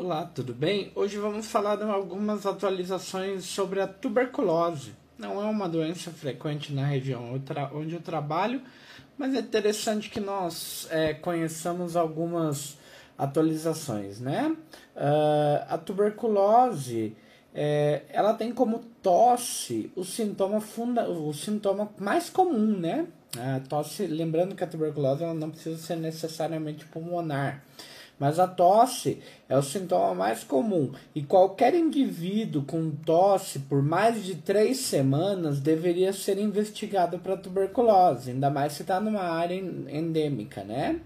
Olá, 0.00 0.30
tudo 0.32 0.54
bem? 0.54 0.92
Hoje 0.94 1.18
vamos 1.18 1.48
falar 1.48 1.74
de 1.74 1.82
algumas 1.82 2.46
atualizações 2.46 3.44
sobre 3.44 3.80
a 3.80 3.86
tuberculose. 3.88 4.92
Não 5.18 5.42
é 5.42 5.44
uma 5.46 5.68
doença 5.68 6.12
frequente 6.12 6.72
na 6.72 6.86
região 6.86 7.34
onde 7.74 7.94
eu 7.94 8.00
trabalho, 8.00 8.62
mas 9.18 9.34
é 9.34 9.40
interessante 9.40 10.08
que 10.08 10.20
nós 10.20 10.86
é, 10.92 11.14
conheçamos 11.14 11.96
algumas 11.96 12.78
atualizações, 13.18 14.20
né? 14.20 14.56
Uh, 14.94 15.66
a 15.68 15.76
tuberculose, 15.76 17.16
é, 17.52 18.02
ela 18.10 18.34
tem 18.34 18.52
como 18.52 18.78
tosse 19.02 19.90
o 19.96 20.04
sintoma, 20.04 20.60
funda, 20.60 21.10
o 21.10 21.34
sintoma 21.34 21.90
mais 21.98 22.30
comum, 22.30 22.78
né? 22.78 23.08
A 23.36 23.58
tosse, 23.68 24.06
lembrando 24.06 24.54
que 24.54 24.62
a 24.62 24.68
tuberculose 24.68 25.24
ela 25.24 25.34
não 25.34 25.50
precisa 25.50 25.76
ser 25.76 25.96
necessariamente 25.96 26.84
pulmonar. 26.84 27.64
Mas 28.18 28.38
a 28.38 28.48
tosse 28.48 29.20
é 29.48 29.56
o 29.56 29.62
sintoma 29.62 30.14
mais 30.14 30.42
comum 30.42 30.92
e 31.14 31.22
qualquer 31.22 31.74
indivíduo 31.74 32.64
com 32.64 32.90
tosse 32.90 33.60
por 33.60 33.82
mais 33.82 34.24
de 34.24 34.34
três 34.34 34.78
semanas 34.78 35.60
deveria 35.60 36.12
ser 36.12 36.38
investigado 36.38 37.18
para 37.18 37.36
tuberculose, 37.36 38.30
ainda 38.30 38.50
mais 38.50 38.72
se 38.72 38.82
está 38.82 38.98
numa 38.98 39.22
área 39.22 39.54
endêmica, 39.54 40.64
né? 40.64 41.00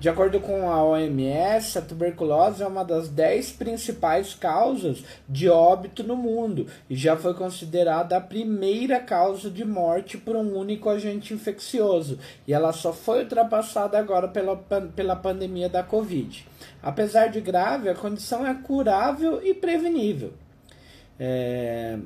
De 0.00 0.08
acordo 0.08 0.38
com 0.38 0.70
a 0.70 0.84
OMS, 0.84 1.76
a 1.76 1.82
tuberculose 1.82 2.62
é 2.62 2.66
uma 2.66 2.84
das 2.84 3.08
10 3.08 3.52
principais 3.52 4.32
causas 4.32 5.02
de 5.28 5.48
óbito 5.48 6.04
no 6.04 6.14
mundo 6.14 6.68
e 6.88 6.94
já 6.94 7.16
foi 7.16 7.34
considerada 7.34 8.16
a 8.16 8.20
primeira 8.20 9.00
causa 9.00 9.50
de 9.50 9.64
morte 9.64 10.16
por 10.16 10.36
um 10.36 10.56
único 10.56 10.88
agente 10.88 11.34
infeccioso, 11.34 12.16
e 12.46 12.54
ela 12.54 12.72
só 12.72 12.92
foi 12.92 13.24
ultrapassada 13.24 13.98
agora 13.98 14.28
pela, 14.28 14.56
pela 14.94 15.16
pandemia 15.16 15.68
da 15.68 15.82
Covid. 15.82 16.46
Apesar 16.80 17.26
de 17.26 17.40
grave, 17.40 17.88
a 17.88 17.94
condição 17.94 18.46
é 18.46 18.54
curável 18.54 19.44
e 19.44 19.52
prevenível. 19.52 20.32
É, 21.18 21.98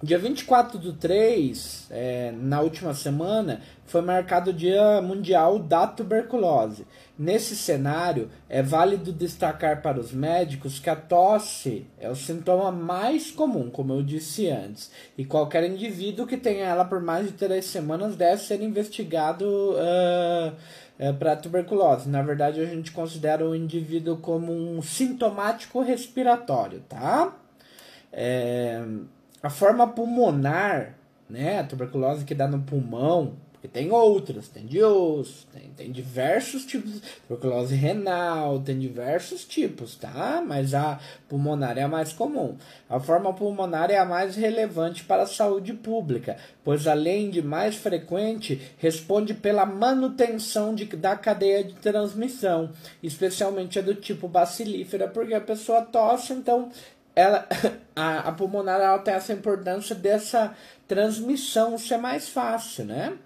Dia 0.00 0.16
24 0.16 0.78
do 0.78 0.92
3, 0.92 1.88
é, 1.90 2.30
na 2.30 2.60
última 2.60 2.94
semana, 2.94 3.60
foi 3.84 4.00
marcado 4.00 4.50
o 4.50 4.54
Dia 4.54 5.02
Mundial 5.02 5.58
da 5.58 5.88
Tuberculose. 5.88 6.86
Nesse 7.18 7.56
cenário, 7.56 8.30
é 8.48 8.62
válido 8.62 9.12
destacar 9.12 9.82
para 9.82 9.98
os 9.98 10.12
médicos 10.12 10.78
que 10.78 10.88
a 10.88 10.94
tosse 10.94 11.84
é 11.98 12.08
o 12.08 12.14
sintoma 12.14 12.70
mais 12.70 13.32
comum, 13.32 13.68
como 13.70 13.92
eu 13.92 14.00
disse 14.00 14.48
antes, 14.48 14.88
e 15.16 15.24
qualquer 15.24 15.68
indivíduo 15.68 16.28
que 16.28 16.36
tenha 16.36 16.66
ela 16.66 16.84
por 16.84 17.00
mais 17.00 17.26
de 17.26 17.32
três 17.32 17.64
semanas 17.64 18.14
deve 18.14 18.40
ser 18.40 18.62
investigado 18.62 19.44
uh, 19.44 20.52
uh, 21.00 21.14
para 21.14 21.34
tuberculose. 21.34 22.08
Na 22.08 22.22
verdade, 22.22 22.60
a 22.60 22.66
gente 22.66 22.92
considera 22.92 23.44
o 23.44 23.52
indivíduo 23.52 24.18
como 24.18 24.52
um 24.52 24.80
sintomático 24.80 25.80
respiratório, 25.82 26.84
tá? 26.88 27.36
É 28.12 28.80
a 29.42 29.50
forma 29.50 29.86
pulmonar, 29.86 30.94
né, 31.28 31.60
a 31.60 31.64
tuberculose 31.64 32.24
que 32.24 32.34
dá 32.34 32.48
no 32.48 32.60
pulmão, 32.62 33.36
porque 33.58 33.66
tem 33.66 33.90
outras, 33.90 34.46
tem 34.46 34.64
de 34.64 34.80
osso, 34.80 35.44
tem, 35.52 35.70
tem 35.76 35.90
diversos 35.90 36.64
tipos 36.64 37.02
tuberculose 37.26 37.74
renal, 37.74 38.60
tem 38.60 38.78
diversos 38.78 39.44
tipos, 39.44 39.96
tá? 39.96 40.40
Mas 40.46 40.74
a 40.74 41.00
pulmonar 41.28 41.76
é 41.76 41.82
a 41.82 41.88
mais 41.88 42.12
comum. 42.12 42.56
A 42.88 43.00
forma 43.00 43.34
pulmonar 43.34 43.90
é 43.90 43.98
a 43.98 44.04
mais 44.04 44.36
relevante 44.36 45.02
para 45.02 45.24
a 45.24 45.26
saúde 45.26 45.74
pública, 45.74 46.36
pois 46.62 46.86
além 46.86 47.30
de 47.30 47.42
mais 47.42 47.74
frequente, 47.74 48.62
responde 48.78 49.34
pela 49.34 49.66
manutenção 49.66 50.72
de, 50.72 50.84
da 50.84 51.16
cadeia 51.16 51.64
de 51.64 51.74
transmissão, 51.74 52.70
especialmente 53.02 53.76
a 53.76 53.82
do 53.82 53.94
tipo 53.96 54.28
bacilífera, 54.28 55.08
porque 55.08 55.34
a 55.34 55.40
pessoa 55.40 55.82
tosse, 55.82 56.32
então 56.32 56.70
ela, 57.18 57.48
a, 57.96 58.28
a 58.28 58.32
pulmonar 58.32 58.80
ela 58.80 58.98
tem 59.00 59.14
essa 59.14 59.32
importância 59.32 59.94
dessa 59.94 60.54
transmissão 60.86 61.76
ser 61.76 61.96
mais 61.98 62.28
fácil, 62.28 62.84
né? 62.84 63.18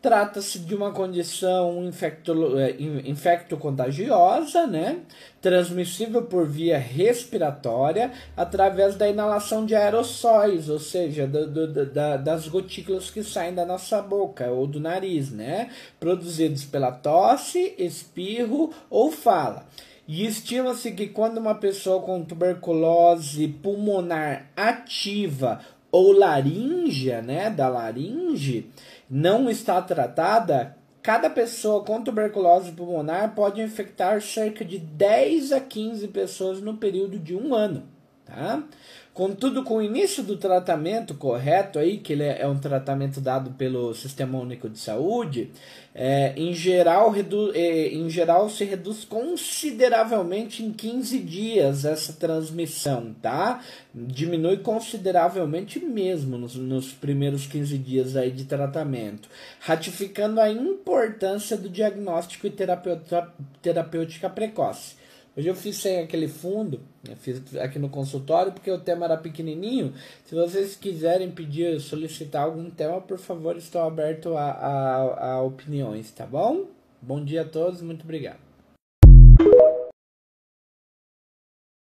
Trata-se 0.00 0.60
de 0.60 0.72
uma 0.72 0.92
condição 0.92 1.90
é, 2.58 2.76
infecto-contagiosa, 3.08 4.66
né? 4.66 5.00
transmissível 5.42 6.22
por 6.22 6.46
via 6.46 6.78
respiratória 6.78 8.12
através 8.36 8.94
da 8.94 9.08
inalação 9.08 9.66
de 9.66 9.74
aerossóis, 9.74 10.68
ou 10.68 10.78
seja, 10.78 11.26
do, 11.26 11.46
do, 11.46 11.86
da, 11.86 12.16
das 12.16 12.46
gotículas 12.46 13.10
que 13.10 13.24
saem 13.24 13.54
da 13.54 13.64
nossa 13.64 14.00
boca 14.00 14.48
ou 14.48 14.66
do 14.66 14.78
nariz, 14.78 15.32
né? 15.32 15.70
produzidos 15.98 16.64
pela 16.64 16.92
tosse, 16.92 17.74
espirro 17.76 18.72
ou 18.88 19.10
fala. 19.10 19.66
E 20.08 20.24
estima-se 20.24 20.92
que 20.92 21.08
quando 21.08 21.38
uma 21.38 21.54
pessoa 21.54 22.00
com 22.00 22.24
tuberculose 22.24 23.48
pulmonar 23.48 24.46
ativa 24.56 25.60
ou 25.90 26.12
laríngea, 26.12 27.20
né, 27.20 27.50
da 27.50 27.68
laringe, 27.68 28.70
não 29.10 29.50
está 29.50 29.82
tratada, 29.82 30.76
cada 31.02 31.28
pessoa 31.28 31.82
com 31.82 32.02
tuberculose 32.02 32.70
pulmonar 32.70 33.34
pode 33.34 33.60
infectar 33.60 34.22
cerca 34.22 34.64
de 34.64 34.78
10 34.78 35.50
a 35.52 35.60
15 35.60 36.06
pessoas 36.08 36.60
no 36.60 36.76
período 36.76 37.18
de 37.18 37.34
um 37.34 37.52
ano. 37.52 37.95
Tá? 38.26 38.62
Contudo, 39.14 39.62
com 39.62 39.76
o 39.76 39.82
início 39.82 40.22
do 40.22 40.36
tratamento 40.36 41.14
correto, 41.14 41.78
aí, 41.78 41.96
que 41.96 42.12
ele 42.12 42.24
é, 42.24 42.42
é 42.42 42.46
um 42.46 42.58
tratamento 42.58 43.18
dado 43.18 43.52
pelo 43.52 43.94
Sistema 43.94 44.38
Único 44.38 44.68
de 44.68 44.78
Saúde, 44.78 45.50
é, 45.94 46.34
em, 46.36 46.52
geral, 46.52 47.08
redu 47.08 47.50
é, 47.54 47.88
em 47.88 48.10
geral 48.10 48.50
se 48.50 48.62
reduz 48.64 49.06
consideravelmente 49.06 50.62
em 50.62 50.70
15 50.70 51.18
dias 51.20 51.86
essa 51.86 52.12
transmissão, 52.12 53.14
tá? 53.22 53.62
Diminui 53.94 54.58
consideravelmente 54.58 55.80
mesmo 55.80 56.36
nos, 56.36 56.54
nos 56.54 56.92
primeiros 56.92 57.46
15 57.46 57.78
dias 57.78 58.16
aí 58.16 58.30
de 58.30 58.44
tratamento, 58.44 59.30
ratificando 59.60 60.42
a 60.42 60.50
importância 60.50 61.56
do 61.56 61.70
diagnóstico 61.70 62.46
e 62.46 62.52
terapêutica 63.62 64.28
precoce. 64.28 65.05
Hoje 65.36 65.48
eu 65.48 65.54
fiz 65.54 65.76
sem 65.76 65.98
aquele 65.98 66.28
fundo, 66.28 66.80
né? 67.06 67.14
fiz 67.14 67.54
aqui 67.56 67.78
no 67.78 67.90
consultório 67.90 68.52
porque 68.52 68.70
o 68.70 68.80
tema 68.80 69.04
era 69.04 69.18
pequenininho. 69.18 69.92
Se 70.24 70.34
vocês 70.34 70.74
quiserem 70.76 71.30
pedir, 71.30 71.78
solicitar 71.78 72.44
algum 72.44 72.70
tema, 72.70 73.02
por 73.02 73.18
favor, 73.18 73.54
estou 73.54 73.82
aberto 73.82 74.34
a, 74.34 74.50
a, 74.50 75.32
a 75.32 75.42
opiniões, 75.42 76.10
tá 76.10 76.24
bom? 76.24 76.64
Bom 77.02 77.22
dia 77.22 77.42
a 77.42 77.44
todos, 77.44 77.82
muito 77.82 78.04
obrigado. 78.04 78.45